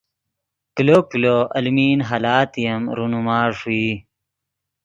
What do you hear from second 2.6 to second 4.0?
ام رونما ݰوئی